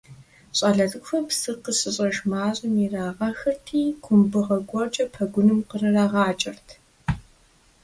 Щӏалэ 0.57 0.85
цӏыкӏухэр 0.91 1.23
псы 1.27 1.51
къыщыщӏэж 1.63 2.15
мащэм 2.29 2.73
ирагъэхырти, 2.85 3.81
кумбыгъэ 4.03 4.57
гуэркӏэ 4.69 5.05
пэгуным 5.13 5.59
кърырагъакӏэрт. 5.69 6.67